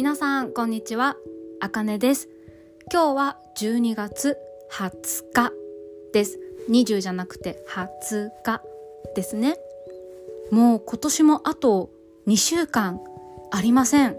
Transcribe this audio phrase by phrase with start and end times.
[0.00, 1.18] 皆さんこんにちは。
[1.60, 2.30] あかねです。
[2.90, 4.38] 今日は12月
[4.72, 4.90] 20
[5.34, 5.52] 日
[6.14, 6.40] です。
[6.70, 8.62] 20じゃなくて20日
[9.14, 9.58] ですね。
[10.50, 11.90] もう今年もあと
[12.26, 13.02] 2週間
[13.50, 14.16] ありません。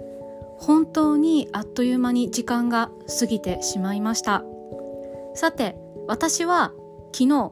[0.59, 4.43] 本当にあっという間に時間が過ぎてしまいました。
[5.33, 5.75] さて
[6.05, 6.73] 私は
[7.11, 7.51] 昨日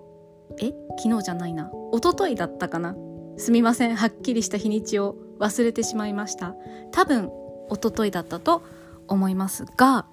[0.62, 0.74] え
[1.04, 1.72] 昨日じゃないな。
[1.92, 2.96] 一昨日だったかな。
[3.38, 3.96] すみません。
[3.96, 6.54] はっきりした日にちを忘れてしまいました。
[6.92, 7.32] 多分
[7.72, 8.64] 一昨日だったと
[9.08, 10.06] 思いますが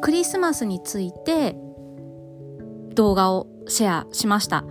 [0.00, 1.56] クリスマスについて
[2.94, 4.64] 動画をシェアしました。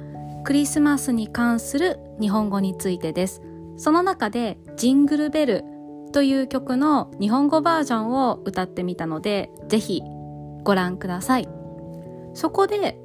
[0.43, 3.41] クリスマスに関する日本語についてです。
[3.77, 5.63] その中でジングルベル
[6.11, 10.01] という曲の日本語バージョンを歌ってみたのでぜひ
[10.63, 11.49] ご覧ください。
[12.33, 12.99] そこで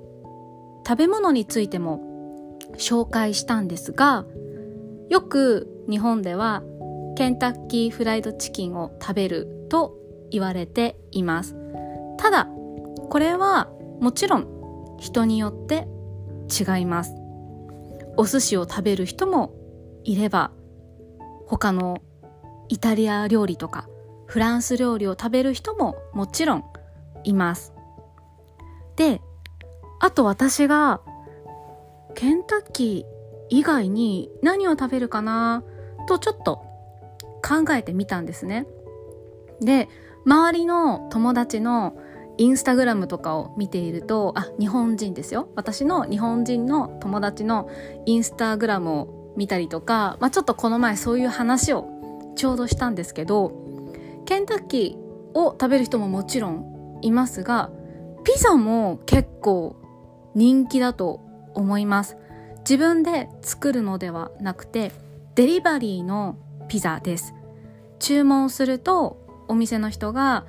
[0.86, 4.24] 食べ物についても紹介したんですが
[5.08, 6.62] よく日本では
[7.18, 9.98] ケンタッキーフライドチキンを食べると
[10.30, 11.56] 言われています。
[12.16, 12.46] ただ
[13.10, 15.88] これはもちろん人によって
[16.48, 17.12] 違います。
[18.16, 19.52] お寿司を食べる人も
[20.04, 20.52] いれば
[21.48, 22.02] 他の
[22.68, 23.88] イタリア料理とか
[24.26, 26.64] フランス料理を食べる人ももちろん
[27.24, 27.74] います。
[28.94, 29.20] で
[29.98, 31.00] あと私が
[32.14, 35.64] ケンタッキー以外に何を食べるかな
[36.06, 36.67] とちょっと
[37.42, 38.66] 考えてみたんですね。
[39.60, 39.88] で、
[40.24, 41.96] 周りの友達の
[42.36, 45.48] インスタグラムとかを見ていると、あ、日本人ですよ。
[45.56, 47.68] 私の日本人の友達の
[48.06, 51.88] インスタグラムを見たりとか、まあ、ちょっとこの前そういう話を
[52.36, 53.52] ちょうどしたんですけど、
[54.24, 57.70] ケンタッキーを食べる人ももちろんいますが、
[58.24, 59.76] ピザも結構
[60.34, 61.20] 人気だと
[61.54, 62.16] 思います。
[62.60, 64.92] 自分で作るのではなくて、
[65.34, 66.36] デリバリーの
[66.68, 67.34] ピザです。
[67.98, 69.16] 注文すると
[69.48, 70.46] お店の人が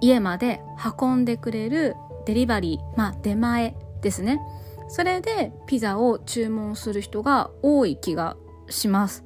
[0.00, 0.60] 家まで
[1.00, 1.94] 運んでくれる
[2.26, 4.40] デリバリー、まあ出前ですね。
[4.88, 8.36] それでピザを注文する人が多い気が
[8.68, 9.24] します。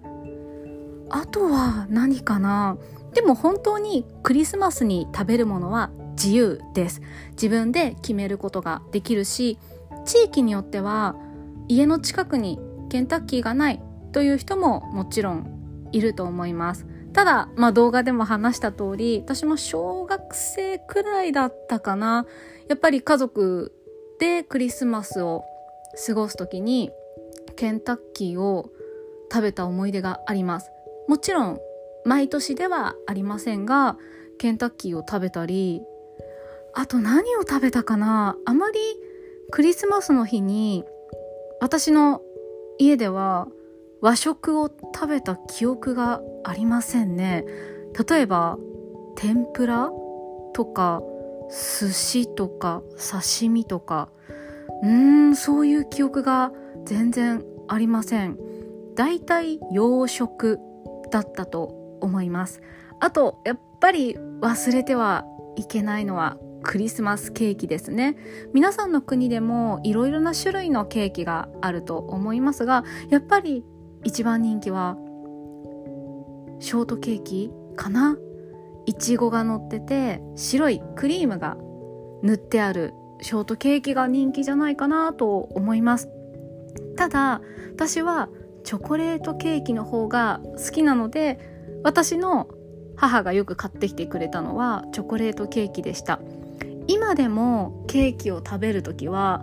[1.11, 2.77] あとは何かな？
[3.13, 7.01] でも本当にクリスマスに食べるものは自由です。
[7.31, 9.59] 自分で決めることができるし、
[10.05, 11.17] 地域によっては
[11.69, 12.59] 家の近くに
[12.91, 15.54] ケンタッキーがないという人ももちろん
[15.95, 16.87] いると思います。
[17.13, 22.27] ただ、まあ動画でも話した通り、私も小学生くらいだったかな。
[22.69, 23.73] やっぱり家族
[24.19, 25.45] でクリスマスを
[26.07, 26.91] 過ごす時に
[27.57, 28.71] ケンタッキーを
[29.31, 30.71] 食べた思い出があります。
[31.07, 31.61] もちろん
[32.05, 33.97] 毎年ではありませんが、
[34.39, 35.81] ケンタッキーを食べたり、
[36.73, 38.81] あと何を食べたかなあまり
[39.53, 40.85] クリスマスの日に
[41.61, 42.21] 私の
[42.79, 43.47] 家では
[44.05, 47.47] 和食を食べた記憶がありませんね。
[48.07, 48.59] 例えば
[49.17, 49.89] 天ぷら
[50.53, 51.01] とか
[51.81, 54.11] 寿司とか刺身とか。
[54.83, 54.91] うー
[55.31, 56.53] んそういう記憶が
[56.85, 58.39] 全然ありません。
[58.95, 60.59] だいたい洋食
[61.11, 62.61] だったと思います。
[63.01, 65.25] あとやっぱり忘れては
[65.57, 68.19] いけないのはクリスマスケーキですね。
[68.53, 73.65] 皆さんの国でもいろいろな種類のケーキがあると思いますがやっぱり
[74.05, 74.97] 一番人気は
[76.61, 78.17] ショートケーキかな？
[78.87, 81.57] いちごが乗ってて白いクリームが
[82.23, 82.93] 塗ってある
[83.23, 86.09] ショートケーキが人気じゃないかなと思います。
[86.97, 87.41] ただ
[87.75, 88.29] 私は
[88.63, 91.39] チョコレートケーキの方が好きなので
[91.83, 92.49] 私の
[92.97, 96.21] 母がよく買ってきてくれたのはチョコレートケーキでした。
[96.87, 99.43] 今でもケーキを食べる時は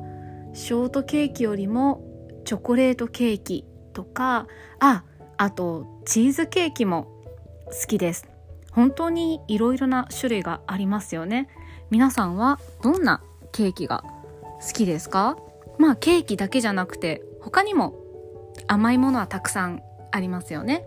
[0.53, 2.03] ショートケーキよりも
[2.45, 4.47] チョコレートケーキとか
[4.79, 5.03] あ
[5.37, 7.07] あとチーズケーキも
[7.67, 8.27] 好きです。
[8.71, 11.49] 本当にいろいろな種類がありますよね。
[11.89, 13.21] 皆さんはどんな
[13.51, 14.03] ケーキが
[14.61, 15.37] 好きですか？
[15.77, 17.95] まあケーキだけじゃなくて他にも
[18.67, 20.85] 甘いものはたくさんありますよね。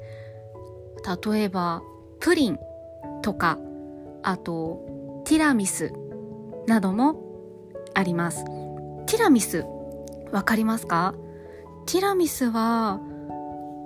[1.25, 1.83] 例えば
[2.21, 2.59] プリン
[3.23, 3.59] とか
[4.23, 5.93] あとティラミス
[6.67, 7.21] なども
[7.93, 8.45] あります。
[9.07, 9.67] ティラミス
[10.33, 11.15] わかりますか？
[11.87, 13.01] ティラミスは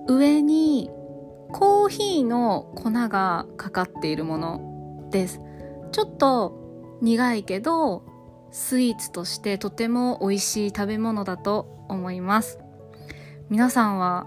[0.09, 0.89] 上に
[1.53, 5.41] コーヒーの粉がかかっているものです。
[5.93, 8.05] ちょっと苦いけど
[8.51, 12.59] スイーツとしてとても美味しい食べ物だと思います。
[13.51, 14.27] 皆さんは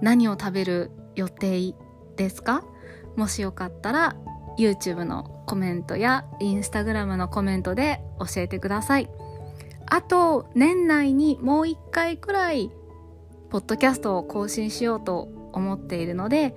[0.00, 1.74] 何を食べる予定
[2.16, 2.64] ですか？
[3.16, 4.16] もしよかったら
[4.58, 9.10] YouTube のコメントや Instagram のコメントで教えてください。
[9.86, 12.70] あと年内にもう一回くらい
[13.50, 16.54] ポッドキャストを更新しようと思っているので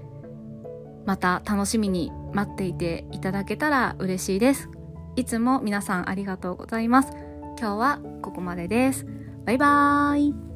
[1.06, 4.70] また楽しみに待っていていただけたら嬉しいです。
[5.16, 7.12] いつも皆さんありがとうございます。
[7.58, 9.06] 今日はここまでです。
[9.46, 10.51] バイバーイ。